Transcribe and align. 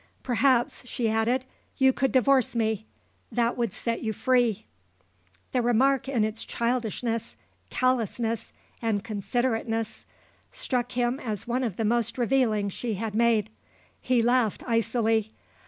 Perhaps," 0.23 0.87
she 0.87 1.07
added, 1.09 1.45
"you 1.77 1.93
could 1.93 2.11
divorce 2.11 2.55
me. 2.55 2.87
That 3.31 3.55
would 3.55 3.71
set 3.71 4.01
you 4.01 4.13
free." 4.13 4.65
The 5.51 5.61
remark 5.61 6.09
in 6.09 6.23
its 6.23 6.43
childishness, 6.43 7.35
callousness, 7.69 8.51
and 8.81 9.03
considerateness 9.03 10.05
struck 10.51 10.93
him 10.93 11.19
as 11.19 11.47
one 11.47 11.63
of 11.63 11.75
the 11.75 11.85
most 11.85 12.17
revealing 12.17 12.67
she 12.71 12.95
had 12.95 13.13
made. 13.13 13.51
He 14.01 14.23
laughed 14.23 14.63
icily. 14.65 15.33